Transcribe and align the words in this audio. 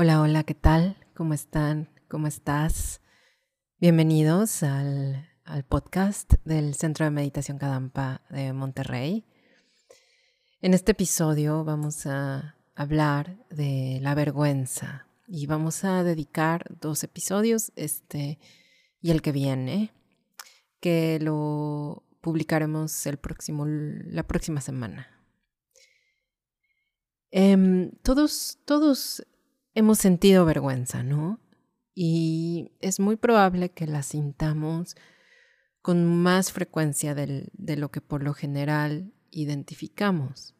Hola, 0.00 0.20
hola, 0.20 0.44
¿qué 0.44 0.54
tal? 0.54 0.96
¿Cómo 1.12 1.34
están? 1.34 1.88
¿Cómo 2.06 2.28
estás? 2.28 3.00
Bienvenidos 3.80 4.62
al, 4.62 5.28
al, 5.42 5.64
podcast 5.64 6.34
del 6.44 6.76
Centro 6.76 7.04
de 7.04 7.10
Meditación 7.10 7.58
Kadampa 7.58 8.22
de 8.30 8.52
Monterrey. 8.52 9.24
En 10.60 10.72
este 10.72 10.92
episodio 10.92 11.64
vamos 11.64 12.06
a 12.06 12.54
hablar 12.76 13.44
de 13.50 13.98
la 14.00 14.14
vergüenza 14.14 15.08
y 15.26 15.46
vamos 15.46 15.82
a 15.82 16.04
dedicar 16.04 16.78
dos 16.80 17.02
episodios, 17.02 17.72
este 17.74 18.38
y 19.00 19.10
el 19.10 19.20
que 19.20 19.32
viene, 19.32 19.92
que 20.78 21.18
lo 21.20 22.04
publicaremos 22.20 23.04
el 23.06 23.16
próximo, 23.16 23.66
la 23.66 24.22
próxima 24.22 24.60
semana. 24.60 25.08
Eh, 27.32 27.90
todos, 28.04 28.60
todos 28.64 29.26
hemos 29.78 29.98
sentido 29.98 30.44
vergüenza, 30.44 31.04
¿no? 31.04 31.40
Y 31.94 32.72
es 32.80 32.98
muy 32.98 33.14
probable 33.14 33.70
que 33.70 33.86
la 33.86 34.02
sintamos 34.02 34.96
con 35.82 36.04
más 36.04 36.50
frecuencia 36.50 37.14
de 37.14 37.76
lo 37.76 37.90
que 37.92 38.00
por 38.00 38.24
lo 38.24 38.34
general 38.34 39.12
identificamos. 39.30 40.56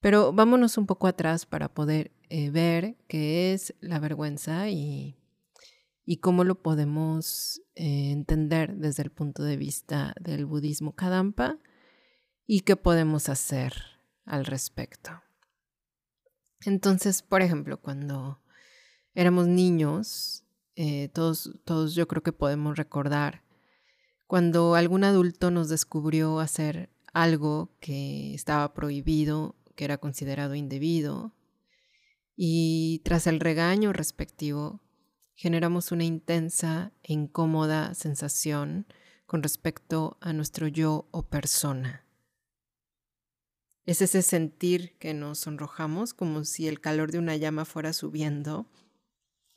Pero 0.00 0.32
vámonos 0.32 0.78
un 0.78 0.86
poco 0.86 1.06
atrás 1.06 1.46
para 1.46 1.72
poder 1.72 2.10
eh, 2.28 2.50
ver 2.50 2.96
qué 3.06 3.52
es 3.52 3.74
la 3.80 4.00
vergüenza 4.00 4.68
y, 4.68 5.16
y 6.04 6.16
cómo 6.16 6.42
lo 6.42 6.62
podemos 6.62 7.62
eh, 7.76 8.10
entender 8.10 8.74
desde 8.76 9.04
el 9.04 9.12
punto 9.12 9.44
de 9.44 9.56
vista 9.56 10.14
del 10.20 10.44
budismo 10.44 10.96
Kadampa 10.96 11.58
y 12.46 12.62
qué 12.62 12.74
podemos 12.74 13.28
hacer 13.28 13.74
al 14.24 14.44
respecto. 14.44 15.22
Entonces, 16.64 17.22
por 17.22 17.42
ejemplo, 17.42 17.80
cuando 17.80 18.40
éramos 19.14 19.46
niños, 19.46 20.44
eh, 20.76 21.08
todos, 21.08 21.50
todos 21.64 21.94
yo 21.94 22.06
creo 22.06 22.22
que 22.22 22.32
podemos 22.32 22.76
recordar 22.76 23.42
cuando 24.26 24.76
algún 24.76 25.02
adulto 25.02 25.50
nos 25.50 25.68
descubrió 25.68 26.38
hacer 26.38 26.88
algo 27.12 27.74
que 27.80 28.32
estaba 28.32 28.72
prohibido, 28.74 29.56
que 29.74 29.84
era 29.84 29.98
considerado 29.98 30.54
indebido, 30.54 31.34
y 32.36 33.00
tras 33.04 33.26
el 33.26 33.40
regaño 33.40 33.92
respectivo, 33.92 34.80
generamos 35.34 35.90
una 35.90 36.04
intensa 36.04 36.92
e 37.02 37.12
incómoda 37.12 37.94
sensación 37.94 38.86
con 39.26 39.42
respecto 39.42 40.16
a 40.20 40.32
nuestro 40.32 40.68
yo 40.68 41.08
o 41.10 41.22
persona. 41.22 42.06
Es 43.86 44.02
ese 44.02 44.22
sentir 44.22 44.96
que 44.98 45.14
nos 45.14 45.38
sonrojamos 45.38 46.12
como 46.14 46.44
si 46.44 46.68
el 46.68 46.80
calor 46.80 47.10
de 47.10 47.18
una 47.18 47.36
llama 47.36 47.64
fuera 47.64 47.92
subiendo 47.92 48.70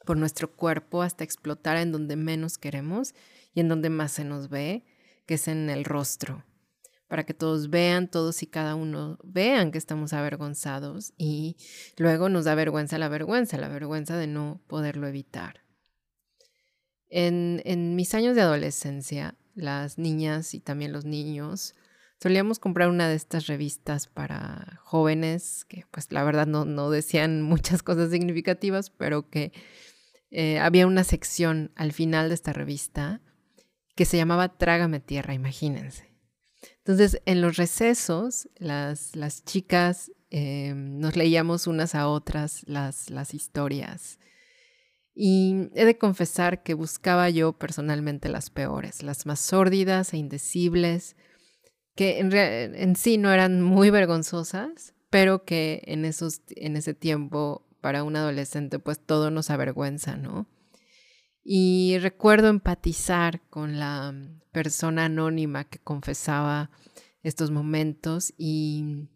por 0.05 0.17
nuestro 0.17 0.51
cuerpo 0.51 1.01
hasta 1.01 1.23
explotar 1.23 1.77
en 1.77 1.91
donde 1.91 2.15
menos 2.15 2.57
queremos 2.57 3.13
y 3.53 3.59
en 3.59 3.69
donde 3.69 3.89
más 3.89 4.11
se 4.11 4.23
nos 4.23 4.49
ve, 4.49 4.85
que 5.25 5.35
es 5.35 5.47
en 5.47 5.69
el 5.69 5.85
rostro, 5.85 6.43
para 7.07 7.25
que 7.25 7.33
todos 7.33 7.69
vean, 7.69 8.09
todos 8.09 8.43
y 8.43 8.47
cada 8.47 8.75
uno 8.75 9.17
vean 9.23 9.71
que 9.71 9.77
estamos 9.77 10.13
avergonzados 10.13 11.13
y 11.17 11.57
luego 11.97 12.29
nos 12.29 12.45
da 12.45 12.55
vergüenza 12.55 12.97
la 12.97 13.09
vergüenza, 13.09 13.57
la 13.57 13.69
vergüenza 13.69 14.17
de 14.17 14.27
no 14.27 14.61
poderlo 14.67 15.07
evitar. 15.07 15.63
En, 17.09 17.61
en 17.65 17.95
mis 17.95 18.15
años 18.15 18.35
de 18.35 18.41
adolescencia, 18.41 19.35
las 19.53 19.97
niñas 19.97 20.53
y 20.53 20.59
también 20.59 20.91
los 20.91 21.05
niños 21.05 21.75
solíamos 22.23 22.57
comprar 22.57 22.87
una 22.87 23.09
de 23.09 23.15
estas 23.15 23.47
revistas 23.47 24.07
para 24.07 24.79
jóvenes 24.85 25.65
que 25.65 25.83
pues 25.91 26.09
la 26.13 26.23
verdad 26.23 26.47
no, 26.47 26.89
decían 26.89 27.41
muchas 27.41 27.83
cosas 27.83 28.11
significativas, 28.11 28.89
pero 28.91 29.29
que 29.29 29.51
eh, 30.31 30.57
había 30.57 30.87
una 30.87 31.03
sección 31.03 31.73
al 31.75 31.91
final 31.91 32.29
de 32.29 32.35
esta 32.35 32.53
revista 32.53 33.19
que 33.97 34.05
se 34.05 34.15
llamaba 34.15 34.57
Trágame 34.57 35.01
Tierra, 35.01 35.33
imagínense. 35.33 36.13
Entonces, 36.77 37.21
en 37.25 37.41
los 37.41 37.57
recesos, 37.57 38.47
las, 38.55 39.11
chicas 39.43 40.09
eh, 40.31 40.73
nos 40.75 41.17
leíamos 41.17 41.67
unas 41.67 41.93
a 41.93 42.07
otras 42.07 42.63
las, 42.67 43.09
las 43.09 43.33
historias. 43.33 44.17
Y 45.13 45.69
he 45.75 45.83
de 45.83 45.97
confesar 45.97 46.63
que 46.63 46.73
buscaba 46.73 47.29
yo 47.29 47.51
personalmente 47.51 48.29
las 48.29 48.49
peores, 48.49 49.03
las 49.03 49.25
más 49.25 49.41
sórdidas 49.41 50.13
e 50.13 50.17
indecibles, 50.17 51.17
que 51.95 52.19
en, 52.19 52.95
sí 52.95 53.17
no 53.17 53.31
eran 53.31 53.61
muy 53.61 53.89
vergonzosas, 53.89 54.93
pero 55.09 55.45
que 55.45 55.83
en, 55.85 56.05
esos, 56.05 56.41
en 56.55 56.75
ese 56.75 56.93
tiempo 56.93 57.67
para 57.81 58.03
un 58.03 58.15
adolescente 58.15 58.79
pues 58.79 58.99
todo 58.99 59.29
nos 59.29 59.49
avergüenza, 59.49 60.17
¿no? 60.17 60.47
Y 61.43 61.97
recuerdo 61.99 62.47
empatizar 62.47 63.41
con 63.49 63.77
la 63.77 64.13
persona 64.51 65.05
anónima 65.05 65.65
que 65.65 65.79
confesaba 65.79 66.71
estos 67.21 67.51
momentos 67.51 68.33
y, 68.37 69.09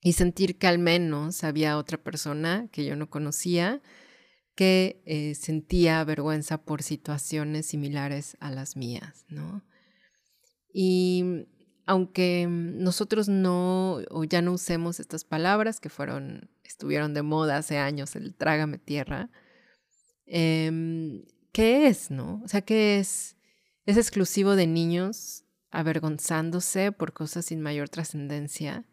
y 0.00 0.14
sentir 0.14 0.58
que 0.58 0.66
al 0.66 0.78
menos 0.78 1.44
había 1.44 1.78
otra 1.78 1.98
persona 1.98 2.68
que 2.72 2.84
yo 2.84 2.96
no 2.96 3.08
conocía 3.08 3.80
que 4.54 5.02
eh, 5.06 5.34
sentía 5.34 6.04
vergüenza 6.04 6.62
por 6.64 6.82
situaciones 6.82 7.66
similares 7.66 8.36
a 8.40 8.50
las 8.50 8.76
mías, 8.76 9.24
¿no? 9.28 9.64
Y 10.72 11.46
aunque 11.86 12.46
nosotros 12.48 13.28
no 13.28 13.98
o 14.10 14.24
ya 14.24 14.42
no 14.42 14.52
usemos 14.52 15.00
estas 15.00 15.24
palabras 15.24 15.80
que 15.80 15.88
fueron, 15.88 16.50
estuvieron 16.64 17.14
de 17.14 17.22
moda 17.22 17.56
hace 17.56 17.78
años, 17.78 18.14
el 18.16 18.34
trágame 18.34 18.78
tierra, 18.78 19.30
em, 20.26 21.24
¿qué 21.52 21.88
es, 21.88 22.10
no? 22.10 22.40
O 22.44 22.48
sea, 22.48 22.62
¿qué 22.62 22.98
es? 22.98 23.36
¿Es 23.84 23.96
exclusivo 23.96 24.54
de 24.54 24.66
niños 24.66 25.44
avergonzándose 25.70 26.92
por 26.92 27.12
cosas 27.12 27.46
sin 27.46 27.60
mayor 27.60 27.88
trascendencia? 27.88 28.86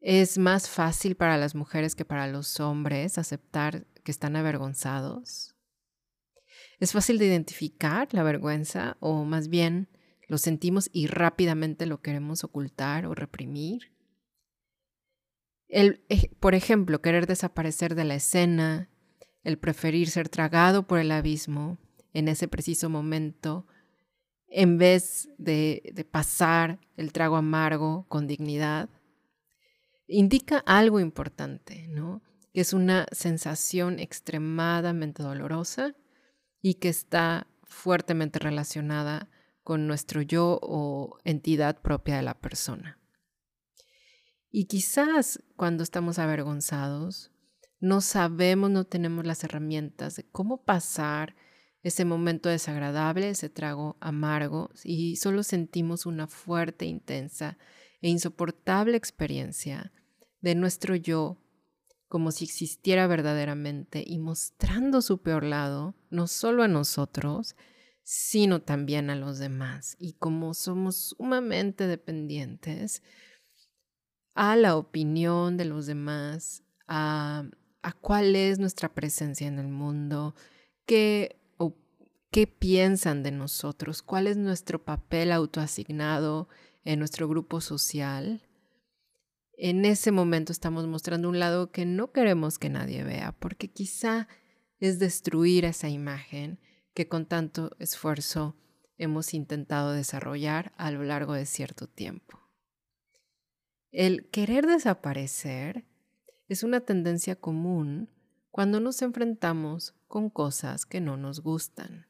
¿Es 0.00 0.38
más 0.38 0.68
fácil 0.68 1.16
para 1.16 1.36
las 1.36 1.54
mujeres 1.54 1.94
que 1.94 2.04
para 2.04 2.26
los 2.26 2.60
hombres 2.60 3.18
aceptar 3.18 3.86
que 4.04 4.10
están 4.10 4.36
avergonzados? 4.36 5.54
¿Es 6.80 6.92
fácil 6.92 7.18
de 7.18 7.26
identificar 7.26 8.08
la 8.12 8.22
vergüenza 8.22 8.96
o 9.00 9.24
más 9.24 9.48
bien 9.48 9.88
lo 10.28 10.36
sentimos 10.38 10.90
y 10.92 11.06
rápidamente 11.06 11.86
lo 11.86 12.00
queremos 12.00 12.44
ocultar 12.44 13.06
o 13.06 13.14
reprimir. 13.14 13.92
El, 15.68 16.04
por 16.38 16.54
ejemplo, 16.54 17.00
querer 17.02 17.26
desaparecer 17.26 17.94
de 17.94 18.04
la 18.04 18.14
escena, 18.14 18.90
el 19.42 19.58
preferir 19.58 20.10
ser 20.10 20.28
tragado 20.28 20.86
por 20.86 20.98
el 20.98 21.10
abismo 21.10 21.78
en 22.12 22.28
ese 22.28 22.46
preciso 22.46 22.90
momento, 22.90 23.66
en 24.48 24.78
vez 24.78 25.28
de, 25.38 26.06
pasar 26.10 26.78
el 26.96 27.12
trago 27.12 27.36
amargo 27.36 28.06
con 28.08 28.26
dignidad, 28.26 28.88
indica 30.06 30.58
algo 30.66 31.00
importante, 31.00 31.86
¿no? 31.88 32.22
Que 32.52 32.60
es 32.60 32.72
una 32.72 33.06
sensación 33.12 33.98
extremadamente 33.98 35.22
dolorosa 35.22 35.94
y 36.60 36.74
que 36.74 36.88
está 36.88 37.46
fuertemente 37.64 38.38
relacionada 38.38 39.28
con 39.68 39.86
nuestro 39.86 40.22
yo 40.22 40.58
o 40.62 41.18
entidad 41.24 41.82
propia 41.82 42.16
de 42.16 42.22
la 42.22 42.40
persona. 42.40 42.98
Y 44.50 44.64
quizás 44.64 45.42
cuando 45.56 45.82
estamos 45.82 46.18
avergonzados, 46.18 47.32
no 47.78 48.00
sabemos, 48.00 48.70
no 48.70 48.84
tenemos 48.84 49.26
las 49.26 49.44
herramientas 49.44 50.16
de 50.16 50.24
cómo 50.24 50.64
pasar 50.64 51.36
ese 51.82 52.06
momento 52.06 52.48
desagradable, 52.48 53.28
ese 53.28 53.50
trago 53.50 53.98
amargo, 54.00 54.70
y 54.84 55.16
solo 55.16 55.42
sentimos 55.42 56.06
una 56.06 56.28
fuerte, 56.28 56.86
intensa 56.86 57.58
e 58.00 58.08
insoportable 58.08 58.96
experiencia 58.96 59.92
de 60.40 60.54
nuestro 60.54 60.96
yo 60.96 61.36
como 62.08 62.32
si 62.32 62.46
existiera 62.46 63.06
verdaderamente 63.06 64.02
y 64.06 64.16
mostrando 64.16 65.02
su 65.02 65.20
peor 65.20 65.44
lado, 65.44 65.94
no 66.08 66.26
solo 66.26 66.62
a 66.62 66.68
nosotros, 66.68 67.54
sino 68.10 68.62
también 68.62 69.10
a 69.10 69.16
los 69.16 69.38
demás. 69.38 69.94
Y 69.98 70.14
como 70.14 70.54
somos 70.54 70.96
sumamente 70.96 71.86
dependientes 71.86 73.02
a 74.32 74.56
la 74.56 74.76
opinión 74.76 75.58
de 75.58 75.66
los 75.66 75.84
demás, 75.84 76.64
a, 76.86 77.44
cuál 78.00 78.34
es 78.34 78.58
nuestra 78.58 78.94
presencia 78.94 79.46
en 79.46 79.58
el 79.58 79.68
mundo, 79.68 80.34
qué, 80.86 81.38
o, 81.58 81.76
qué 82.30 82.46
piensan 82.46 83.22
de 83.22 83.30
nosotros, 83.30 84.00
cuál 84.00 84.26
es 84.26 84.38
nuestro 84.38 84.82
papel 84.82 85.30
autoasignado 85.30 86.48
en 86.86 87.00
nuestro 87.00 87.28
grupo 87.28 87.60
social, 87.60 88.40
en 89.58 89.84
ese 89.84 90.12
momento 90.12 90.50
estamos 90.50 90.86
mostrando 90.86 91.28
un 91.28 91.38
lado 91.38 91.72
que 91.72 91.84
no 91.84 92.10
queremos 92.10 92.58
que 92.58 92.70
nadie 92.70 93.04
vea, 93.04 93.32
porque 93.38 93.68
quizá 93.68 94.28
es 94.78 94.98
destruir 94.98 95.66
esa 95.66 95.90
imagen 95.90 96.58
que 96.98 97.06
con 97.06 97.26
tanto 97.26 97.76
esfuerzo 97.78 98.56
hemos 98.96 99.32
intentado 99.32 99.92
desarrollar 99.92 100.72
a 100.76 100.90
lo 100.90 101.04
largo 101.04 101.34
de 101.34 101.46
cierto 101.46 101.86
tiempo. 101.86 102.40
El 103.92 104.28
querer 104.30 104.66
desaparecer 104.66 105.86
es 106.48 106.64
una 106.64 106.80
tendencia 106.80 107.36
común 107.36 108.10
cuando 108.50 108.80
nos 108.80 109.00
enfrentamos 109.02 109.94
con 110.08 110.28
cosas 110.28 110.86
que 110.86 111.00
no 111.00 111.16
nos 111.16 111.38
gustan. 111.38 112.08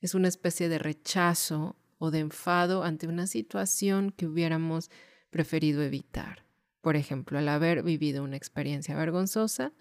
Es 0.00 0.14
una 0.14 0.28
especie 0.28 0.68
de 0.68 0.78
rechazo 0.78 1.74
o 1.98 2.12
de 2.12 2.20
enfado 2.20 2.84
ante 2.84 3.08
una 3.08 3.26
situación 3.26 4.12
que 4.12 4.28
hubiéramos 4.28 4.88
preferido 5.30 5.82
evitar. 5.82 6.46
Por 6.80 6.94
ejemplo, 6.94 7.40
al 7.40 7.48
haber 7.48 7.82
vivido 7.82 8.22
una 8.22 8.36
experiencia 8.36 8.94
vergonzosa, 8.94 9.72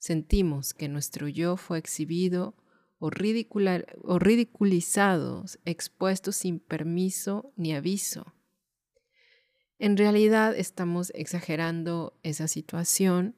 sentimos 0.00 0.74
que 0.74 0.88
nuestro 0.88 1.28
yo 1.28 1.56
fue 1.56 1.78
exhibido 1.78 2.56
o, 3.00 3.08
o 3.08 4.18
ridiculizado, 4.20 5.44
expuesto 5.64 6.30
sin 6.30 6.60
permiso 6.60 7.52
ni 7.56 7.74
aviso. 7.74 8.32
En 9.78 9.96
realidad 9.96 10.54
estamos 10.56 11.10
exagerando 11.14 12.16
esa 12.22 12.46
situación, 12.46 13.34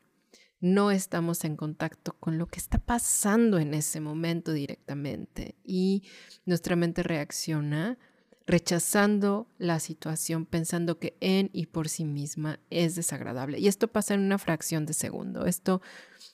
no 0.60 0.90
estamos 0.90 1.44
en 1.44 1.56
contacto 1.56 2.16
con 2.20 2.36
lo 2.36 2.46
que 2.46 2.58
está 2.58 2.78
pasando 2.78 3.58
en 3.58 3.74
ese 3.74 4.00
momento 4.00 4.52
directamente 4.52 5.56
y 5.64 6.02
nuestra 6.44 6.76
mente 6.76 7.02
reacciona 7.02 7.98
rechazando 8.46 9.46
la 9.58 9.80
situación, 9.80 10.46
pensando 10.46 10.98
que 10.98 11.16
en 11.20 11.50
y 11.52 11.66
por 11.66 11.88
sí 11.88 12.04
misma 12.04 12.58
es 12.70 12.94
desagradable. 12.94 13.58
Y 13.58 13.68
esto 13.68 13.88
pasa 13.88 14.14
en 14.14 14.20
una 14.20 14.38
fracción 14.38 14.86
de 14.86 14.94
segundo. 14.94 15.46
Esto 15.46 15.80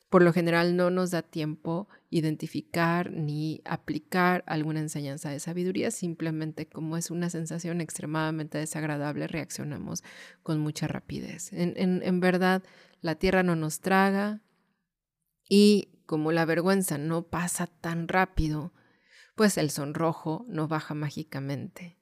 por 0.09 0.23
lo 0.23 0.33
general 0.33 0.77
no 0.77 0.91
nos 0.91 1.11
da 1.11 1.23
tiempo 1.23 1.89
identificar 2.11 3.13
ni 3.13 3.61
aplicar 3.65 4.43
alguna 4.47 4.81
enseñanza 4.81 5.31
de 5.31 5.41
sabiduría, 5.41 5.91
simplemente 5.91 6.67
como 6.67 6.97
es 6.97 7.11
una 7.11 7.29
sensación 7.29 7.81
extremadamente 7.81 8.59
desagradable, 8.59 9.27
reaccionamos 9.27 10.03
con 10.43 10.61
mucha 10.61 10.89
rapidez. 10.89 11.53
En, 11.53 11.75
en 11.77 12.21
verdad, 12.21 12.63
la 13.01 13.17
tierra 13.17 13.43
no 13.43 13.55
nos 13.55 13.81
traga 13.81 14.41
y 15.49 15.91
como 16.07 16.33
la 16.33 16.47
vergüenza 16.47 16.97
no 16.97 17.25
pasa 17.29 17.67
tan 17.67 18.09
rápido, 18.09 18.73
pues 19.35 19.59
el 19.59 19.71
sonrojo 19.71 20.47
no 20.49 20.69
baja 20.69 20.95
mágicamente. 20.95 21.99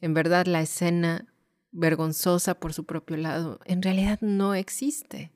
En 0.00 0.12
verdad, 0.12 0.46
la 0.46 0.60
escena 0.60 1.32
vergonzosa 1.70 2.60
por 2.60 2.74
su 2.74 2.84
propio 2.84 3.16
lado 3.16 3.58
en 3.64 3.80
realidad 3.80 4.18
no 4.20 4.54
existe. 4.54 5.32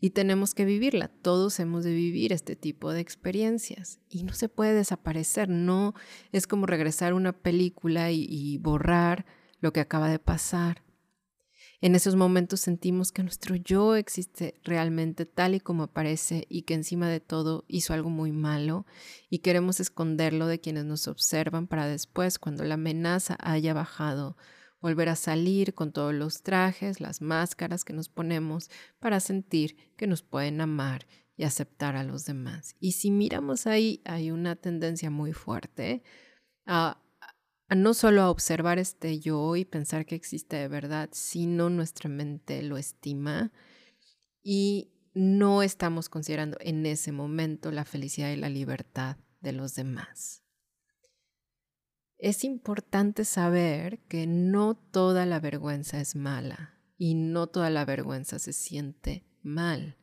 Y 0.00 0.10
tenemos 0.10 0.54
que 0.54 0.64
vivirla. 0.64 1.08
Todos 1.08 1.58
hemos 1.60 1.84
de 1.84 1.92
vivir 1.92 2.32
este 2.32 2.56
tipo 2.56 2.92
de 2.92 3.00
experiencias. 3.00 3.98
Y 4.08 4.22
no 4.22 4.32
se 4.32 4.48
puede 4.48 4.74
desaparecer. 4.74 5.48
No 5.48 5.94
es 6.32 6.46
como 6.46 6.66
regresar 6.66 7.12
a 7.12 7.16
una 7.16 7.32
película 7.32 8.10
y, 8.12 8.26
y 8.28 8.58
borrar 8.58 9.26
lo 9.60 9.72
que 9.72 9.80
acaba 9.80 10.08
de 10.08 10.18
pasar. 10.18 10.82
En 11.80 11.94
esos 11.94 12.16
momentos 12.16 12.58
sentimos 12.58 13.12
que 13.12 13.22
nuestro 13.22 13.54
yo 13.54 13.94
existe 13.94 14.54
realmente 14.64 15.26
tal 15.26 15.54
y 15.54 15.60
como 15.60 15.84
aparece 15.84 16.44
y 16.48 16.62
que 16.62 16.74
encima 16.74 17.08
de 17.08 17.20
todo 17.20 17.64
hizo 17.68 17.94
algo 17.94 18.10
muy 18.10 18.32
malo 18.32 18.84
y 19.30 19.38
queremos 19.38 19.78
esconderlo 19.78 20.48
de 20.48 20.58
quienes 20.58 20.86
nos 20.86 21.06
observan 21.06 21.68
para 21.68 21.86
después, 21.86 22.40
cuando 22.40 22.64
la 22.64 22.74
amenaza 22.74 23.36
haya 23.40 23.74
bajado, 23.74 24.36
volver 24.80 25.08
a 25.08 25.16
salir 25.16 25.74
con 25.74 25.92
todos 25.92 26.14
los 26.14 26.42
trajes, 26.42 27.00
las 27.00 27.20
máscaras 27.20 27.84
que 27.84 27.92
nos 27.92 28.08
ponemos 28.08 28.70
para 28.98 29.20
sentir 29.20 29.76
que 29.96 30.06
nos 30.06 30.22
pueden 30.22 30.60
amar 30.60 31.06
y 31.36 31.44
aceptar 31.44 31.96
a 31.96 32.04
los 32.04 32.24
demás. 32.24 32.76
Y 32.80 32.92
si 32.92 33.10
miramos 33.10 33.66
ahí, 33.66 34.02
hay 34.04 34.30
una 34.30 34.56
tendencia 34.56 35.10
muy 35.10 35.32
fuerte 35.32 36.02
a 36.66 37.02
no 37.76 37.92
solo 37.92 38.22
a 38.22 38.30
observar 38.30 38.78
este 38.78 39.20
yo 39.20 39.54
y 39.56 39.64
pensar 39.64 40.06
que 40.06 40.14
existe 40.14 40.56
de 40.56 40.68
verdad, 40.68 41.10
sino 41.12 41.68
nuestra 41.68 42.08
mente 42.08 42.62
lo 42.62 42.78
estima 42.78 43.52
y 44.42 44.90
no 45.12 45.62
estamos 45.62 46.08
considerando 46.08 46.56
en 46.60 46.86
ese 46.86 47.12
momento 47.12 47.70
la 47.70 47.84
felicidad 47.84 48.30
y 48.30 48.36
la 48.36 48.48
libertad 48.48 49.16
de 49.40 49.52
los 49.52 49.74
demás. 49.74 50.47
Es 52.18 52.42
importante 52.42 53.24
saber 53.24 54.00
que 54.08 54.26
no 54.26 54.74
toda 54.74 55.24
la 55.24 55.38
vergüenza 55.38 56.00
es 56.00 56.16
mala 56.16 56.74
y 56.96 57.14
no 57.14 57.46
toda 57.46 57.70
la 57.70 57.84
vergüenza 57.84 58.40
se 58.40 58.52
siente 58.52 59.24
mal. 59.42 59.96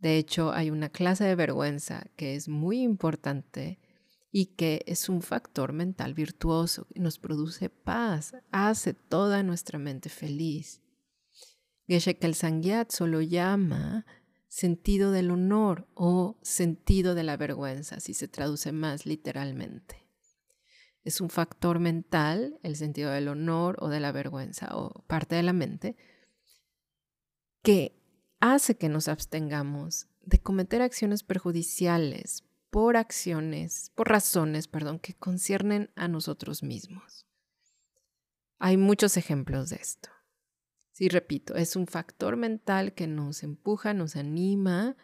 De 0.00 0.18
hecho, 0.18 0.52
hay 0.52 0.70
una 0.70 0.88
clase 0.88 1.22
de 1.22 1.36
vergüenza 1.36 2.10
que 2.16 2.34
es 2.34 2.48
muy 2.48 2.82
importante 2.82 3.78
y 4.32 4.56
que 4.56 4.82
es 4.86 5.08
un 5.08 5.22
factor 5.22 5.72
mental 5.72 6.14
virtuoso 6.14 6.88
que 6.92 6.98
nos 6.98 7.20
produce 7.20 7.70
paz, 7.70 8.34
hace 8.50 8.92
toda 8.92 9.44
nuestra 9.44 9.78
mente 9.78 10.08
feliz. 10.08 10.82
Geshe 11.86 12.18
Sangyat 12.34 12.90
solo 12.90 13.20
llama 13.20 14.04
sentido 14.48 15.12
del 15.12 15.30
honor 15.30 15.86
o 15.94 16.38
sentido 16.42 17.14
de 17.14 17.22
la 17.22 17.36
vergüenza, 17.36 18.00
si 18.00 18.14
se 18.14 18.26
traduce 18.26 18.72
más 18.72 19.06
literalmente. 19.06 20.03
Es 21.04 21.20
un 21.20 21.28
factor 21.28 21.78
mental, 21.78 22.58
el 22.62 22.76
sentido 22.76 23.10
del 23.10 23.28
honor 23.28 23.76
o 23.80 23.88
de 23.88 24.00
la 24.00 24.10
vergüenza, 24.10 24.74
o 24.74 25.04
parte 25.06 25.36
de 25.36 25.42
la 25.42 25.52
mente, 25.52 25.96
que 27.62 27.94
hace 28.40 28.76
que 28.76 28.88
nos 28.88 29.08
abstengamos 29.08 30.08
de 30.22 30.40
cometer 30.40 30.80
acciones 30.80 31.22
perjudiciales 31.22 32.42
por 32.70 32.96
acciones, 32.96 33.92
por 33.94 34.08
razones, 34.08 34.66
perdón, 34.66 34.98
que 34.98 35.14
conciernen 35.14 35.90
a 35.94 36.08
nosotros 36.08 36.62
mismos. 36.62 37.26
Hay 38.58 38.78
muchos 38.78 39.16
ejemplos 39.16 39.70
de 39.70 39.76
esto. 39.76 40.08
Sí, 40.92 41.08
repito, 41.08 41.54
es 41.54 41.76
un 41.76 41.86
factor 41.86 42.36
mental 42.36 42.94
que 42.94 43.06
nos 43.06 43.42
empuja, 43.42 43.92
nos 43.94 44.16
anima, 44.16 44.96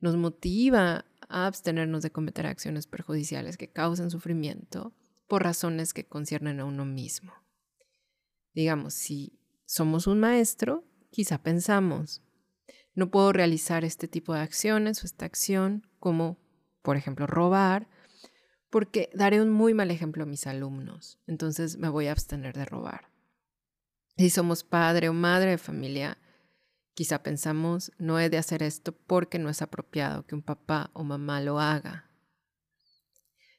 nos 0.00 0.16
motiva 0.16 1.04
a 1.28 1.46
abstenernos 1.46 2.02
de 2.02 2.12
cometer 2.12 2.46
acciones 2.46 2.86
perjudiciales 2.86 3.56
que 3.56 3.70
causan 3.70 4.10
sufrimiento 4.10 4.94
por 5.26 5.42
razones 5.42 5.94
que 5.94 6.06
conciernen 6.06 6.60
a 6.60 6.64
uno 6.64 6.84
mismo. 6.84 7.32
Digamos, 8.52 8.94
si 8.94 9.40
somos 9.66 10.06
un 10.06 10.20
maestro, 10.20 10.84
quizá 11.10 11.42
pensamos, 11.42 12.22
no 12.94 13.10
puedo 13.10 13.32
realizar 13.32 13.84
este 13.84 14.08
tipo 14.08 14.34
de 14.34 14.40
acciones 14.40 15.02
o 15.02 15.06
esta 15.06 15.24
acción 15.24 15.86
como 15.98 16.44
por 16.84 16.98
ejemplo, 16.98 17.26
robar, 17.26 17.88
porque 18.68 19.08
daré 19.14 19.40
un 19.40 19.50
muy 19.50 19.72
mal 19.72 19.90
ejemplo 19.90 20.24
a 20.24 20.26
mis 20.26 20.46
alumnos, 20.46 21.18
entonces 21.26 21.78
me 21.78 21.88
voy 21.88 22.08
a 22.08 22.12
abstener 22.12 22.54
de 22.54 22.66
robar. 22.66 23.10
Si 24.18 24.28
somos 24.28 24.64
padre 24.64 25.08
o 25.08 25.14
madre 25.14 25.52
de 25.52 25.58
familia, 25.58 26.18
quizá 26.92 27.22
pensamos, 27.22 27.90
no 27.98 28.20
he 28.20 28.28
de 28.28 28.36
hacer 28.36 28.62
esto 28.62 28.92
porque 28.92 29.38
no 29.38 29.48
es 29.48 29.62
apropiado 29.62 30.26
que 30.26 30.34
un 30.34 30.42
papá 30.42 30.90
o 30.92 31.04
mamá 31.04 31.40
lo 31.40 31.58
haga. 31.58 32.10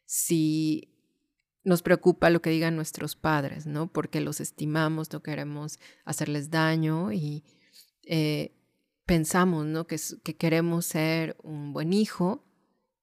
Si 0.06 0.95
nos 1.66 1.82
preocupa 1.82 2.30
lo 2.30 2.42
que 2.42 2.52
digan 2.52 2.76
nuestros 2.76 3.16
padres, 3.16 3.66
¿no? 3.66 3.92
Porque 3.92 4.22
los 4.22 4.40
estimamos, 4.40 5.12
no 5.12 5.22
queremos 5.22 5.80
hacerles 6.06 6.50
daño 6.50 7.12
y 7.12 7.44
eh, 8.04 8.56
pensamos, 9.06 9.66
¿no? 9.66 9.86
Que, 9.88 10.00
que 10.24 10.38
queremos 10.38 10.86
ser 10.86 11.36
un 11.44 11.74
buen 11.74 11.92
hijo, 11.92 12.46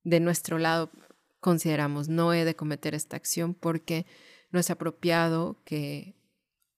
de 0.04 0.20
nuestro 0.20 0.58
lado 0.58 0.90
consideramos 1.40 2.08
no 2.08 2.32
he 2.32 2.44
de 2.44 2.54
cometer 2.54 2.94
esta 2.94 3.16
acción 3.16 3.52
porque 3.52 4.06
no 4.52 4.60
es 4.60 4.70
apropiado 4.70 5.60
que 5.64 6.14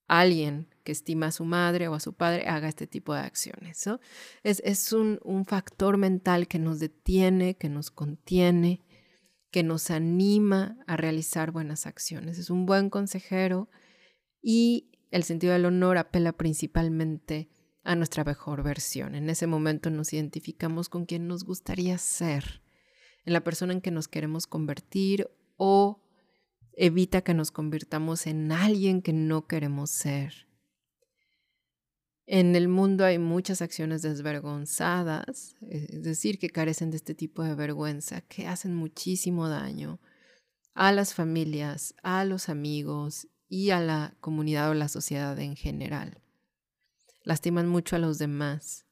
alguien 0.09 0.69
que 0.85 0.93
estima 0.93 1.26
a 1.26 1.33
su 1.33 1.45
madre 1.45 1.88
o 1.88 1.95
a 1.95 2.00
su 2.00 2.12
padre 2.12 2.47
haga 2.47 2.69
este 2.69 2.87
tipo 2.87 3.14
de 3.14 3.21
acciones. 3.21 3.88
Es, 4.43 4.93
un, 4.93 5.45
factor 5.47 5.97
mental 5.97 6.47
que 6.47 6.59
nos 6.59 6.79
detiene, 6.79 7.57
que 7.57 7.69
nos 7.69 7.91
contiene, 7.91 8.81
que 9.55 9.63
nos 9.63 9.93
anima 9.93 10.77
a 10.89 10.97
realizar 10.97 11.53
buenas 11.53 11.87
acciones. 11.87 12.41
Es 12.41 12.51
un 12.51 12.67
buen 12.67 12.91
consejero 12.91 13.71
y 14.43 14.91
el 15.13 15.23
sentido 15.23 15.53
del 15.53 15.67
honor 15.67 15.97
apela 15.97 16.33
principalmente 16.33 17.49
a 17.85 17.95
nuestra 17.95 18.25
mejor 18.25 18.65
versión. 18.65 19.15
En 19.15 19.31
ese 19.31 19.47
momento 19.47 19.91
nos 19.91 20.13
identificamos 20.13 20.89
con 20.89 21.07
quien 21.07 21.29
nos 21.29 21.45
gustaría 21.45 21.99
ser 21.99 22.63
en 23.25 23.33
la 23.33 23.45
persona 23.45 23.73
en 23.73 23.81
que 23.81 23.93
nos 23.93 24.09
queremos 24.09 24.49
convertir 24.49 25.31
o 25.57 26.03
evita 26.73 27.21
que 27.21 27.33
nos 27.33 27.53
convirtamos 27.53 28.27
en 28.27 28.51
alguien 28.51 29.03
que 29.03 29.13
no 29.13 29.47
queremos 29.47 29.91
ser. 29.91 30.49
En 32.26 32.57
el 32.57 32.69
mundo 32.69 33.04
hay 33.04 33.19
muchas 33.19 33.61
acciones 33.61 34.02
desvergonzadas, 34.02 35.57
es 35.69 36.02
decir, 36.02 36.38
que 36.38 36.49
carecen 36.49 36.90
de 36.90 36.97
este 36.97 37.14
tipo 37.14 37.43
de 37.43 37.54
vergüenza, 37.54 38.23
que 38.23 38.47
hacen 38.47 38.75
muchísimo 38.75 39.49
daño 39.49 40.00
a 40.73 40.90
las 40.93 41.14
familias, 41.14 41.95
a 42.02 42.25
los 42.25 42.49
amigos 42.49 43.28
y 43.49 43.71
a 43.71 43.81
la 43.81 44.16
comunidad 44.21 44.71
o 44.71 44.75
la 44.75 44.88
sociedad 44.88 45.38
en 45.38 45.54
general. 45.54 46.19
Lastiman 47.25 47.69
mucho 47.69 47.97
a 47.97 47.99
los 47.99 48.19
demás 48.19 48.85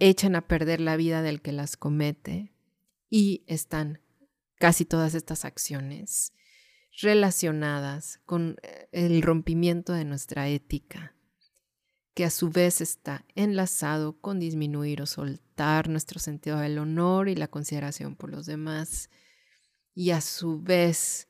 echan 0.00 0.34
a 0.34 0.48
perder 0.48 0.80
la 0.80 0.96
vida 0.96 1.22
del 1.22 1.42
que 1.42 1.52
las 1.52 1.76
comete 1.76 2.52
y 3.08 3.44
están 3.46 4.00
casi 4.56 4.84
todas 4.84 5.14
estas 5.14 5.44
acciones 5.44 6.32
relacionadas 7.00 8.18
con 8.24 8.56
eh, 8.62 8.88
el 8.92 9.22
rompimiento 9.22 9.92
de 9.92 10.04
nuestra 10.04 10.48
ética, 10.48 11.14
que 12.14 12.24
a 12.24 12.30
su 12.30 12.50
vez 12.50 12.80
está 12.80 13.24
enlazado 13.34 14.18
con 14.20 14.40
disminuir 14.40 15.02
o 15.02 15.06
soltar 15.06 15.88
nuestro 15.88 16.18
sentido 16.18 16.58
del 16.58 16.78
honor 16.78 17.28
y 17.28 17.36
la 17.36 17.48
consideración 17.48 18.16
por 18.16 18.30
los 18.30 18.46
demás. 18.46 19.10
Y 19.94 20.10
a 20.10 20.20
su 20.20 20.60
vez 20.60 21.28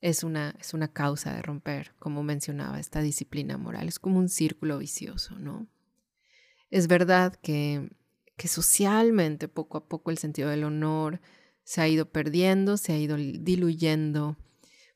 es 0.00 0.24
una, 0.24 0.54
es 0.60 0.74
una 0.74 0.88
causa 0.88 1.34
de 1.34 1.42
romper, 1.42 1.94
como 1.98 2.22
mencionaba, 2.22 2.80
esta 2.80 3.00
disciplina 3.00 3.58
moral. 3.58 3.88
Es 3.88 3.98
como 3.98 4.18
un 4.18 4.28
círculo 4.28 4.78
vicioso, 4.78 5.38
¿no? 5.38 5.66
Es 6.70 6.88
verdad 6.88 7.34
que, 7.34 7.90
que 8.36 8.48
socialmente 8.48 9.48
poco 9.48 9.78
a 9.78 9.86
poco 9.88 10.10
el 10.10 10.18
sentido 10.18 10.48
del 10.48 10.64
honor 10.64 11.20
se 11.64 11.80
ha 11.80 11.88
ido 11.88 12.10
perdiendo, 12.10 12.76
se 12.76 12.92
ha 12.92 12.98
ido 12.98 13.16
diluyendo, 13.16 14.36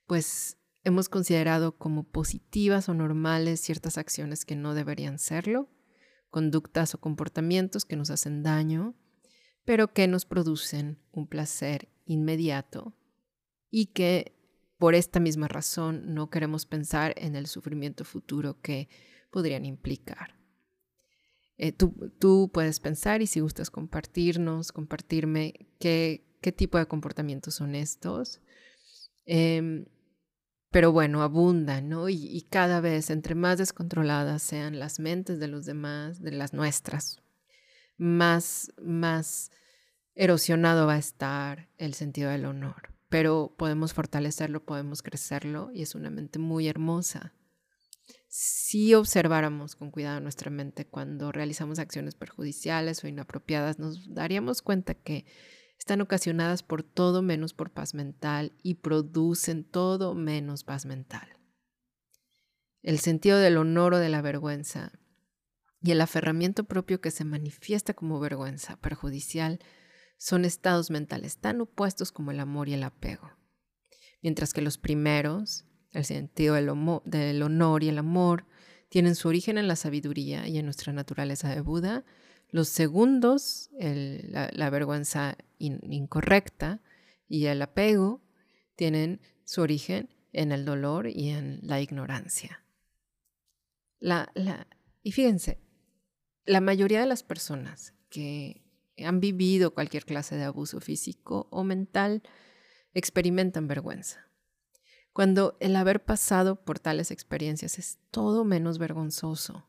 pues 0.07 0.57
hemos 0.87 1.09
considerado 1.09 1.77
como 1.77 2.05
positivas 2.05 2.89
o 2.89 2.95
normales 2.95 3.59
ciertas 3.59 3.99
acciones 3.99 4.45
que 4.45 4.55
no 4.55 4.73
deberían 4.73 5.19
serlo, 5.19 5.69
conductas 6.31 6.95
o 6.95 7.01
comportamientos 7.01 7.85
que 7.85 7.97
nos 7.97 8.11
hacen 8.11 8.45
daño, 8.45 8.95
pero 9.65 9.93
que 9.93 10.07
nos 10.07 10.27
producen 10.27 11.01
un 11.11 11.27
placer 11.27 11.89
inmediato 12.05 12.97
y 13.69 13.87
que 13.87 14.39
por 14.79 14.95
esta 14.95 15.19
misma 15.19 15.49
razón 15.49 16.15
no 16.15 16.31
queremos 16.31 16.67
pensar 16.67 17.15
en 17.17 17.35
el 17.35 17.49
sufrimiento 17.49 18.05
futuro 18.05 18.61
que 18.61 18.89
podrían 19.33 19.65
implicar. 19.65 20.39
Eh, 21.59 21.73
tú, 21.73 22.49
puedes 22.53 22.79
pensar 22.79 23.23
y 23.23 23.27
si 23.27 23.41
gustas 23.41 23.71
compartirnos, 23.71 24.71
compartirme 24.71 25.67
qué, 25.81 26.23
tipo 26.57 26.79
de 26.79 26.87
comportamientos 26.87 27.55
son 27.55 27.75
estos. 27.75 28.41
Em, 29.25 29.87
pero 30.71 30.93
bueno, 30.93 31.23
abundan, 31.23 31.89
¿no? 31.89 32.09
Y, 32.09 32.47
cada 32.51 32.81
vez, 32.81 33.11
entre 33.11 33.35
más 33.35 33.59
descontroladas 33.59 34.43
sean 34.43 34.79
las 34.79 34.99
mentes 34.99 35.39
de 35.39 35.49
los 35.49 35.65
demás, 35.65 36.21
de 36.21 36.33
las 36.33 36.53
nuestras, 36.53 37.23
más, 37.97 38.73
más 38.83 39.51
erosionado 40.15 40.87
va 40.87 40.95
a 40.95 40.99
estar 40.99 41.69
el 41.79 41.95
sentido 41.95 42.31
del 42.31 42.45
honor. 42.45 42.95
Pero 43.09 43.55
podemos 43.57 43.95
fortalecerlo, 43.95 44.65
podemos 44.65 45.03
crecerlo 45.03 45.71
y 45.73 45.83
es 45.83 45.95
una 45.95 46.11
mente 46.11 46.39
muy 46.39 46.69
hermosa. 46.69 47.33
Si 48.29 48.95
observáramos 48.95 49.77
con 49.77 49.91
cuidado 49.91 50.21
nuestra 50.21 50.51
mente 50.51 50.87
cuando 50.87 51.33
realizamos 51.33 51.79
acciones 51.79 52.15
perjudiciales 52.15 53.03
o 53.03 53.09
inapropiadas, 53.09 53.79
nos 53.79 54.13
daríamos 54.13 54.61
cuenta 54.61 54.95
que 54.95 55.25
están 55.87 56.01
ocasionadas 56.01 56.65
por 56.65 56.83
todo 56.83 57.23
menos 57.23 57.55
por 57.55 57.71
paz 57.71 57.95
mental 57.95 58.51
y 58.61 58.75
producen 58.75 59.63
todo 59.63 60.15
menos 60.15 60.65
paz 60.65 60.85
mental. 60.85 61.39
El 62.83 62.99
sentido 62.99 63.39
del 63.39 63.57
honor 63.57 63.95
o 63.95 63.99
de 63.99 64.09
la 64.09 64.21
vergüenza 64.21 64.91
y 65.81 65.93
el 65.93 66.01
aferramiento 66.01 66.65
propio 66.65 67.01
que 67.01 67.13
se 67.13 67.25
manifiesta 67.25 67.95
como 67.95 68.19
vergüenza 68.19 68.81
perjudicial 68.81 69.61
son 70.19 70.45
estados 70.45 70.91
mentales 70.91 71.39
tan 71.39 71.61
opuestos 71.61 72.11
como 72.11 72.33
el 72.33 72.41
amor 72.41 72.69
y 72.69 72.75
el 72.75 72.83
apego. 72.83 73.31
Mientras 74.23 74.53
que 74.53 74.63
los 74.63 74.79
primeros, 74.79 75.67
el 75.93 76.05
sentido 76.05 76.57
del, 76.57 77.43
honor 77.43 77.85
y 77.85 77.91
el 77.91 77.99
amor, 77.99 78.45
tienen 78.89 79.15
su 79.15 79.29
origen 79.29 79.57
en 79.57 79.69
la 79.69 79.77
sabiduría 79.77 80.49
y 80.49 80.59
en 80.59 80.65
nuestra 80.65 80.93
naturaleza 80.93 81.49
de 81.49 81.61
Buda, 81.61 82.05
los 82.51 82.69
segundos, 82.69 83.71
la, 83.79 84.71
vergüenza 84.71 85.37
incorrecta 85.59 86.81
y 87.29 87.47
el 87.47 87.63
apego, 87.63 88.23
tienen 88.77 89.21
su 89.45 89.63
origen 89.63 90.09
en 90.33 90.53
el 90.53 90.65
dolor 90.65 91.09
y 91.09 91.31
en 91.31 91.61
la 91.63 91.81
ignorancia. 91.81 92.65
y 95.03 95.13
fíjense, 95.13 95.59
la 96.45 96.61
mayoría 96.61 97.01
de 97.01 97.07
las 97.07 97.23
personas 97.23 97.95
que 98.09 98.63
han 99.05 99.21
vivido 99.21 99.75
cualquier 99.75 100.05
clase 100.05 100.37
de 100.37 100.45
abuso 100.45 100.81
físico 100.81 101.49
o 101.51 101.65
mental 101.65 102.23
experimentan 102.95 103.67
vergüenza. 103.67 104.31
Cuando 105.13 105.57
el 105.61 105.77
haber 105.77 106.05
pasado 106.05 106.65
por 106.65 106.79
tales 106.79 107.11
experiencias 107.11 107.79
es 107.79 107.99
todo 108.11 108.45
menos 108.45 108.79
vergonzoso 108.79 109.67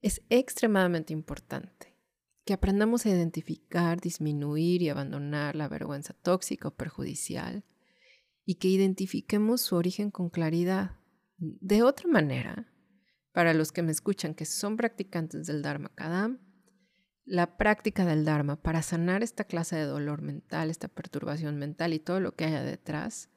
es 0.00 0.22
extremadamente 0.28 1.12
importante 1.12 1.96
que 2.44 2.54
aprendamos 2.54 3.04
a 3.04 3.10
identificar, 3.10 4.00
disminuir 4.00 4.80
y 4.82 4.88
abandonar 4.88 5.54
la 5.54 5.68
vergüenza 5.68 6.14
tóxica 6.14 6.68
o 6.68 6.74
perjudicial 6.74 7.64
y 8.44 8.54
que 8.54 8.68
identifiquemos 8.68 9.60
su 9.60 9.76
origen 9.76 10.10
con 10.10 10.30
claridad. 10.30 10.96
De 11.36 11.82
otra 11.82 12.08
manera, 12.08 12.72
para 13.32 13.52
los 13.52 13.70
que 13.70 13.82
me 13.82 13.92
escuchan 13.92 14.34
que 14.34 14.46
son 14.46 14.76
practicantes 14.76 15.46
del 15.46 15.60
Dharma 15.60 15.90
Kadam, 15.94 16.40
la 17.26 17.58
práctica 17.58 18.06
del 18.06 18.24
Dharma 18.24 18.56
para 18.56 18.80
sanar 18.80 19.22
esta 19.22 19.44
clase 19.44 19.76
de 19.76 19.84
dolor 19.84 20.22
mental, 20.22 20.70
esta 20.70 20.88
perturbación 20.88 21.58
mental 21.58 21.92
y 21.92 21.98
todo 21.98 22.20
lo 22.20 22.34
que 22.34 22.46
haya 22.46 22.62
detrás, 22.62 23.28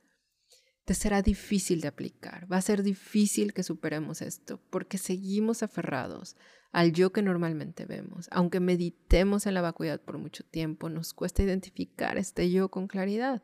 te 0.86 0.94
será 0.94 1.22
difícil 1.22 1.82
de 1.82 1.88
aplicar. 1.88 2.52
Va 2.52 2.58
a 2.58 2.62
ser 2.62 2.84
difícil 2.84 3.54
que 3.54 3.64
superemos 3.64 4.22
esto 4.22 4.60
porque 4.70 4.98
seguimos 4.98 5.64
aferrados 5.64 6.36
al 6.72 6.94
yo 6.94 7.12
que 7.12 7.22
normalmente 7.22 7.86
vemos. 7.86 8.28
Aunque 8.32 8.60
meditemos 8.60 9.46
en 9.46 9.54
la 9.54 9.62
vacuidad 9.62 10.02
por 10.02 10.18
mucho 10.18 10.44
tiempo, 10.44 10.90
nos 10.90 11.14
cuesta 11.14 11.44
identificar 11.44 12.18
este 12.18 12.50
yo 12.50 12.70
con 12.70 12.88
claridad 12.88 13.44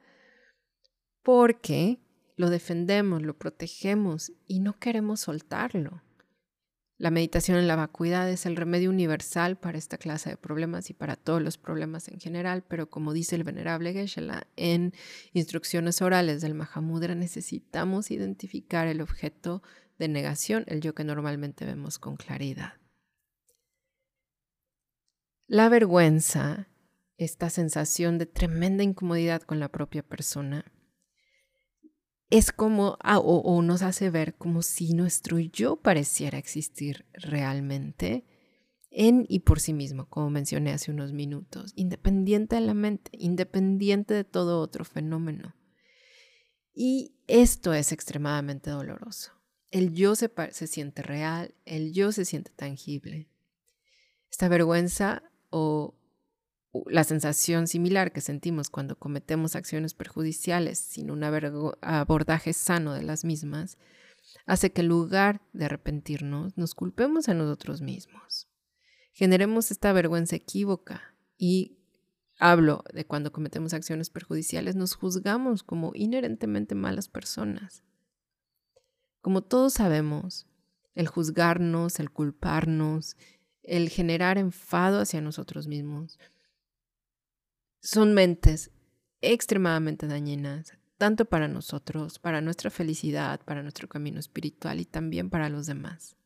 porque 1.23 1.99
lo 2.37 2.49
defendemos, 2.49 3.21
lo 3.21 3.37
protegemos 3.37 4.31
y 4.45 4.61
no 4.61 4.79
queremos 4.79 5.19
soltarlo. 5.19 6.01
La 6.99 7.11
meditación 7.11 7.59
en 7.59 7.67
la 7.67 7.75
vacuidad 7.75 8.27
es 8.27 8.47
el 8.47 8.55
remedio 8.55 8.89
universal 8.89 9.55
para 9.55 9.77
esta 9.77 9.99
clase 9.99 10.31
de 10.31 10.37
problemas 10.37 10.89
y 10.89 10.93
para 10.93 11.15
todos 11.15 11.43
los 11.43 11.59
problemas 11.59 12.07
en 12.07 12.19
general, 12.19 12.63
pero 12.67 12.89
como 12.89 13.13
dice 13.13 13.35
el 13.35 13.43
venerable 13.43 13.93
Geshe-la 13.93 14.47
en 14.55 14.93
instrucciones 15.31 16.01
orales 16.01 16.41
del 16.41 16.55
Mahamudra, 16.55 17.13
necesitamos 17.13 18.09
identificar 18.09 18.87
el 18.87 19.01
objeto 19.01 19.61
de 19.99 20.07
negación, 20.07 20.63
el 20.67 20.81
yo 20.81 20.95
que 20.95 21.03
normalmente 21.03 21.65
vemos 21.65 21.99
con 21.99 22.15
claridad. 22.15 22.73
La 25.45 25.69
vergüenza, 25.69 26.67
esta 27.17 27.51
sensación 27.51 28.17
de 28.17 28.25
tremenda 28.25 28.83
incomodidad 28.83 29.43
con 29.43 29.59
la 29.59 29.69
propia 29.69 30.01
persona, 30.01 30.65
es 32.29 32.51
como, 32.51 32.97
ah, 33.01 33.19
o, 33.19 33.61
nos 33.61 33.81
hace 33.81 34.09
ver 34.09 34.35
como 34.35 34.61
si 34.61 34.93
nuestro 34.93 35.39
yo 35.39 35.77
pareciera 35.77 36.37
existir 36.37 37.05
realmente 37.13 38.25
en 38.89 39.25
y 39.29 39.39
por 39.39 39.59
sí 39.59 39.73
mismo, 39.73 40.09
como 40.09 40.29
mencioné 40.29 40.71
hace 40.71 40.91
unos 40.91 41.13
minutos, 41.13 41.71
independiente 41.75 42.55
de 42.55 42.61
la 42.61 42.73
mente, 42.73 43.11
independiente 43.13 44.13
de 44.13 44.23
todo 44.23 44.59
otro 44.59 44.83
fenómeno. 44.83 45.55
Y 46.73 47.15
esto 47.27 47.73
es 47.73 47.91
extremadamente 47.91 48.69
doloroso. 48.69 49.31
El 49.71 49.93
yo 49.93 50.15
se, 50.15 50.31
se 50.51 50.67
siente 50.67 51.01
real, 51.01 51.53
el 51.65 51.93
yo 51.93 52.11
se 52.11 52.25
siente 52.25 52.51
tangible. 52.51 53.29
Esta 54.29 54.47
vergüenza 54.47 55.23
o 55.49 55.96
la 56.87 57.03
sensación 57.03 57.67
similar 57.67 58.11
que 58.11 58.21
sentimos 58.21 58.69
cuando 58.69 58.97
cometemos 58.97 59.55
acciones 59.55 59.93
perjudiciales 59.93 60.79
sin 60.79 61.11
un 61.11 61.23
abordaje 61.23 62.53
sano 62.53 62.93
de 62.93 63.03
las 63.03 63.25
mismas, 63.25 63.77
hace 64.45 64.71
que 64.71 64.81
en 64.81 64.87
lugar 64.87 65.41
de 65.53 65.65
arrepentirnos, 65.65 66.57
nos 66.57 66.75
culpemos 66.75 67.29
a 67.29 67.33
nosotros 67.33 67.81
mismos. 67.81 68.47
Generemos 69.13 69.71
esta 69.71 69.93
vergüenza 69.93 70.35
equívoca 70.35 71.15
y 71.37 71.77
hablo 72.39 72.83
de 72.93 73.05
cuando 73.05 73.31
cometemos 73.31 73.73
acciones 73.73 74.09
perjudiciales, 74.09 74.75
nos 74.75 74.95
juzgamos 74.95 75.63
como 75.63 75.91
inherentemente 75.95 76.75
malas 76.75 77.07
personas. 77.07 77.83
Como 79.21 79.41
todos 79.41 79.73
sabemos, 79.73 80.47
el 80.95 81.07
juzgarnos, 81.07 81.99
el 81.99 82.11
culparnos, 82.11 83.17
el 83.63 83.89
generar 83.89 84.37
enfado 84.37 85.01
hacia 85.01 85.21
nosotros 85.21 85.67
mismos, 85.67 86.19
son 87.87 88.13
mentes 88.13 88.69
extremadamente 89.21 90.07
dañinas, 90.07 90.73
tanto 90.97 91.23
para 91.23 91.47
nosotros, 91.47 92.19
para 92.19 92.41
nuestra 92.41 92.69
felicidad, 92.69 93.39
para 93.45 93.63
nuestro 93.63 93.87
camino 93.87 94.19
espiritual 94.19 94.81
y 94.81 94.85
también 94.85 95.29
para 95.29 95.47
los 95.47 95.67
demás. 95.67 96.17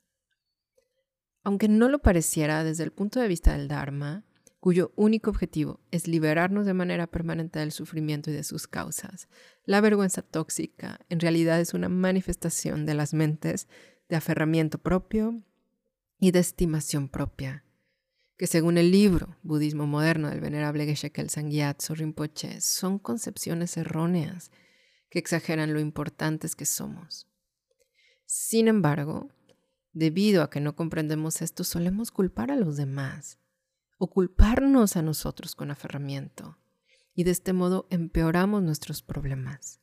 Aunque 1.44 1.68
no 1.68 1.88
lo 1.88 2.00
pareciera 2.00 2.63
desde 2.63 2.84
el 2.84 2.91
punto 2.91 3.20
de 3.20 3.27
vista 3.27 3.56
del 3.56 3.68
Dharma, 3.68 4.25
cuyo 4.60 4.91
único 4.96 5.30
objetivo 5.30 5.80
es 5.91 6.08
liberarnos 6.08 6.65
de 6.65 6.74
manera 6.74 7.06
permanente 7.06 7.60
del 7.60 7.72
sufrimiento 7.72 8.32
y 8.32 8.34
de 8.34 8.44
sus 8.44 8.68
causas, 8.68 9.30
la 9.63 9.82
vergüenza 9.82 10.24
tóxica 10.24 11.00
en 11.10 11.20
realidad 11.20 11.62
es 11.62 11.75
una 11.75 11.89
manifestación 11.89 12.88
de 12.88 12.96
las 12.96 13.13
mentes 13.13 13.68
de 14.10 14.15
aferramiento 14.15 14.80
propio 14.80 15.44
y 16.20 16.32
de 16.32 16.39
estimación 16.39 17.08
propia 17.08 17.65
que 18.42 18.48
según 18.48 18.80
el 18.80 18.90
libro 18.90 19.38
Budismo 19.44 19.86
Moderno 19.86 20.28
del 20.28 20.42
venerable 20.42 20.88
Geshe-Kelsang 20.88 21.52
Gyatso 21.52 21.94
Rinpoche, 21.94 22.60
son 22.60 22.98
concepciones 22.98 23.78
erróneas 23.78 24.50
que 25.12 25.20
exageran 25.20 25.76
lo 25.76 25.80
importantes 25.80 26.56
que 26.56 26.66
somos. 26.66 27.28
Sin 28.26 28.68
embargo, 28.68 29.30
Debido 29.94 30.42
a 30.42 30.50
que 30.50 30.62
no 30.62 30.76
comprendemos 30.76 31.42
esto, 31.42 31.64
solemos 31.64 32.12
culpar 32.12 32.50
a 32.50 32.56
los 32.56 32.78
demás 32.78 33.40
o 33.98 34.10
culparnos 34.10 34.96
a 34.96 35.02
nosotros 35.02 35.54
con 35.54 35.70
aferramiento 35.70 36.58
y 37.14 37.26
de 37.26 37.32
este 37.32 37.52
modo 37.52 37.88
empeoramos 37.90 38.64
nuestros 38.64 39.02
problemas. 39.02 39.81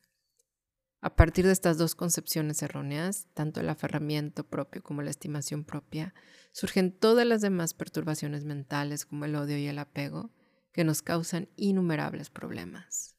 A 1.01 1.15
partir 1.15 1.45
de 1.45 1.53
estas 1.53 1.77
dos 1.77 1.95
concepciones 1.95 2.61
erróneas, 2.61 3.27
tanto 3.33 3.61
el 3.61 3.69
aferramiento 3.69 4.43
propio 4.43 4.83
como 4.83 5.01
la 5.01 5.09
estimación 5.09 5.63
propia, 5.63 6.13
surgen 6.51 6.91
todas 6.91 7.25
las 7.25 7.41
demás 7.41 7.73
perturbaciones 7.73 8.43
mentales 8.43 9.05
como 9.05 9.23
el 9.25 9.35
odio 9.35 9.57
y 9.57 9.67
el 9.67 9.79
apego 9.79 10.29
que 10.73 10.83
nos 10.83 11.01
causan 11.01 11.47
innumerables 11.55 12.29
problemas. 12.29 13.15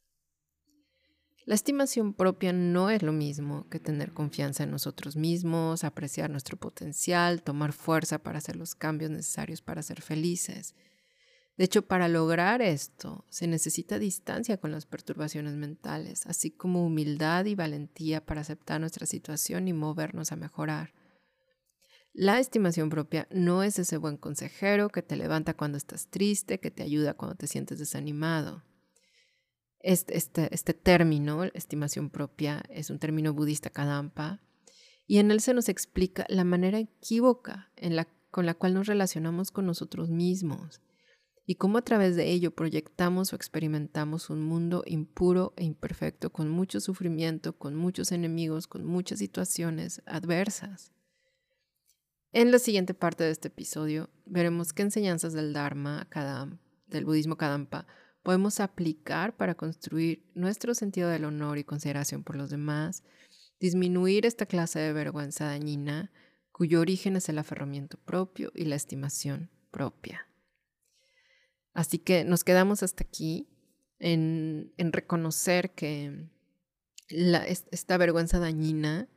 La 1.46 1.54
estimación 1.54 2.12
propia 2.12 2.52
no 2.52 2.90
es 2.90 3.02
lo 3.02 3.12
mismo 3.12 3.66
que 3.70 3.80
tener 3.80 4.12
confianza 4.12 4.64
en 4.64 4.70
nosotros 4.70 5.16
mismos, 5.16 5.82
apreciar 5.82 6.28
nuestro 6.28 6.58
potencial, 6.58 7.42
tomar 7.42 7.72
fuerza 7.72 8.18
para 8.18 8.38
hacer 8.38 8.56
los 8.56 8.74
cambios 8.74 9.10
necesarios 9.10 9.62
para 9.62 9.82
ser 9.82 10.02
felices, 10.02 10.74
de 11.60 11.64
hecho, 11.64 11.82
para 11.82 12.08
lograr 12.08 12.62
esto 12.62 13.26
se 13.28 13.46
necesita 13.46 13.98
distancia 13.98 14.56
con 14.56 14.72
las 14.72 14.86
perturbaciones 14.86 15.56
mentales, 15.56 16.24
así 16.24 16.50
como 16.50 16.86
humildad 16.86 17.44
y 17.44 17.54
valentía 17.54 18.24
para 18.24 18.40
aceptar 18.40 18.80
nuestra 18.80 19.04
situación 19.04 19.68
y 19.68 19.74
movernos 19.74 20.32
a 20.32 20.36
mejorar. 20.36 20.94
La 22.14 22.40
estimación 22.40 22.88
propia 22.88 23.28
no 23.30 23.62
es 23.62 23.78
ese 23.78 23.98
buen 23.98 24.16
consejero 24.16 24.88
que 24.88 25.02
te 25.02 25.16
levanta 25.16 25.52
cuando 25.52 25.76
estás 25.76 26.06
triste, 26.06 26.60
que 26.60 26.70
te 26.70 26.82
ayuda 26.82 27.12
cuando 27.12 27.36
te 27.36 27.46
sientes 27.46 27.78
desanimado. 27.78 28.64
Este, 29.80 30.16
este, 30.16 30.48
este 30.54 30.72
término, 30.72 31.44
estimación 31.44 32.08
propia, 32.08 32.62
es 32.70 32.88
un 32.88 32.98
término 32.98 33.34
budista 33.34 33.68
kadampa, 33.68 34.40
y 35.06 35.18
en 35.18 35.30
él 35.30 35.42
se 35.42 35.52
nos 35.52 35.68
explica 35.68 36.24
la 36.30 36.44
manera 36.44 36.78
equívoca 36.78 37.70
con 38.30 38.46
la 38.46 38.54
cual 38.54 38.72
nos 38.72 38.86
relacionamos 38.86 39.50
con 39.50 39.66
nosotros 39.66 40.08
mismos 40.08 40.80
y 41.50 41.56
cómo 41.56 41.78
a 41.78 41.82
través 41.82 42.14
de 42.14 42.30
ello 42.30 42.52
proyectamos 42.52 43.32
o 43.32 43.36
experimentamos 43.36 44.30
un 44.30 44.40
mundo 44.40 44.84
impuro 44.86 45.52
e 45.56 45.64
imperfecto, 45.64 46.30
con 46.30 46.48
mucho 46.48 46.78
sufrimiento, 46.78 47.58
con 47.58 47.74
muchos 47.74 48.12
enemigos, 48.12 48.68
con 48.68 48.84
muchas 48.84 49.18
situaciones 49.18 50.00
adversas. 50.06 50.92
En 52.30 52.52
la 52.52 52.60
siguiente 52.60 52.94
parte 52.94 53.24
de 53.24 53.32
este 53.32 53.48
episodio 53.48 54.10
veremos 54.26 54.72
qué 54.72 54.82
enseñanzas 54.82 55.32
del 55.32 55.52
Dharma, 55.52 56.06
Kadam, 56.08 56.60
del 56.86 57.04
budismo 57.04 57.36
Kadampa, 57.36 57.88
podemos 58.22 58.60
aplicar 58.60 59.36
para 59.36 59.56
construir 59.56 60.30
nuestro 60.36 60.72
sentido 60.76 61.08
del 61.08 61.24
honor 61.24 61.58
y 61.58 61.64
consideración 61.64 62.22
por 62.22 62.36
los 62.36 62.50
demás, 62.50 63.02
disminuir 63.58 64.24
esta 64.24 64.46
clase 64.46 64.78
de 64.78 64.92
vergüenza 64.92 65.46
dañina, 65.46 66.12
cuyo 66.52 66.80
origen 66.80 67.16
es 67.16 67.28
el 67.28 67.38
aferramiento 67.40 67.98
propio 67.98 68.52
y 68.54 68.66
la 68.66 68.76
estimación 68.76 69.50
propia. 69.72 70.29
Así 71.72 71.98
que 71.98 72.24
nos 72.24 72.44
quedamos 72.44 72.82
hasta 72.82 73.04
aquí 73.04 73.48
en, 73.98 74.72
reconocer 74.78 75.70
que 75.72 76.28
esta 77.08 77.96
vergüenza 77.96 78.38
dañina 78.38 79.08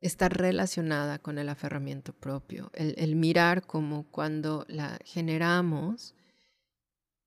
está 0.00 0.28
relacionada 0.28 1.18
con 1.18 1.38
el 1.38 1.48
aferramiento 1.48 2.12
propio, 2.12 2.70
el, 2.74 2.94
el 2.98 3.14
mirar 3.14 3.66
como 3.66 4.10
cuando 4.10 4.64
la 4.68 4.98
generamos, 5.04 6.14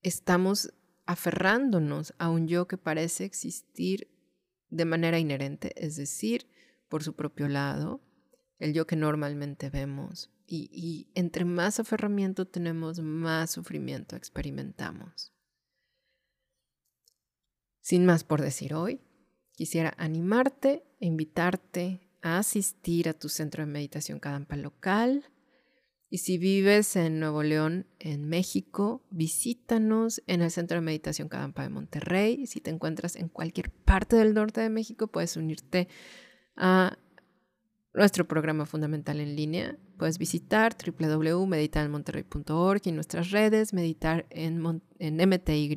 estamos 0.02 0.72
aferrándonos 1.06 2.14
a 2.18 2.28
un 2.28 2.48
yo 2.48 2.68
que 2.68 2.76
parece 2.76 3.24
existir 3.24 4.08
de 4.68 4.84
manera 4.84 5.18
inherente, 5.18 5.72
es 5.76 5.96
decir, 5.96 6.46
por 6.88 7.02
su 7.02 7.14
propio 7.14 7.48
lado, 7.48 8.00
el 8.58 8.72
yo 8.72 8.86
que 8.86 8.96
normalmente 8.96 9.70
vemos, 9.70 10.30
y, 10.48 11.08
entre 11.14 11.44
más 11.44 11.80
aferramiento 11.80 12.46
tenemos, 12.46 13.00
más 13.00 13.50
sufrimiento 13.50 14.16
experimentamos. 14.16 15.32
Sin 17.80 18.06
más 18.06 18.24
por 18.24 18.40
decir 18.40 18.74
hoy, 18.74 19.00
quisiera 19.52 19.94
animarte 19.96 20.84
e 21.00 21.06
invitarte 21.06 22.08
a 22.22 22.38
asistir 22.38 23.08
a 23.08 23.14
tu 23.14 23.28
centro 23.28 23.64
de 23.64 23.70
meditación 23.70 24.18
Kadampa 24.18 24.56
local. 24.56 25.24
Y 26.08 26.18
si 26.18 26.38
vives 26.38 26.94
en 26.96 27.18
Nuevo 27.18 27.42
León, 27.42 27.86
en 27.98 28.28
México, 28.28 29.04
visítanos 29.10 30.22
en 30.26 30.42
el 30.42 30.50
Centro 30.52 30.76
de 30.76 30.82
Meditación 30.82 31.28
Kadampa 31.28 31.62
de 31.62 31.68
Monterrey. 31.68 32.46
Si 32.46 32.60
te 32.60 32.70
encuentras 32.70 33.16
en 33.16 33.28
cualquier 33.28 33.70
parte 33.70 34.16
del 34.16 34.34
norte 34.34 34.60
de 34.60 34.70
México, 34.70 35.08
puedes 35.08 35.36
unirte 35.36 35.88
a 36.56 36.98
nuestro 37.96 38.28
programa 38.28 38.66
fundamental 38.66 39.18
en 39.20 39.34
línea. 39.34 39.76
Puedes 39.96 40.18
visitar 40.18 40.76
www.meditarenmonterrey.org 40.76 42.82
y 42.84 42.92
nuestras 42.92 43.30
redes, 43.30 43.72
meditar 43.72 44.26
en, 44.30 44.60
MTY 44.60 45.74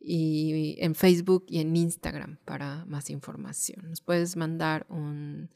y 0.00 0.76
en 0.78 0.94
Facebook 0.94 1.44
y 1.48 1.60
en 1.60 1.76
Instagram 1.76 2.38
para 2.44 2.84
más 2.86 3.10
información. 3.10 3.88
Nos 3.88 4.00
puedes 4.00 4.36
mandar 4.36 4.86
un, 4.88 5.50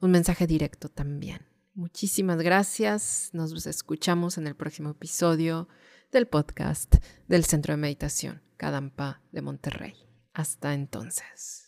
un 0.00 0.10
mensaje 0.10 0.46
directo 0.46 0.88
también. 0.88 1.46
Muchísimas 1.74 2.42
gracias. 2.42 3.30
Nos 3.32 3.66
escuchamos 3.66 4.38
en 4.38 4.46
el 4.46 4.56
próximo 4.56 4.90
episodio 4.90 5.68
del 6.12 6.26
podcast 6.26 6.96
del 7.26 7.44
Centro 7.44 7.74
de 7.74 7.78
Meditación 7.78 8.42
Cadampa 8.56 9.22
de 9.32 9.42
Monterrey. 9.42 9.94
Hasta 10.32 10.74
entonces. 10.74 11.63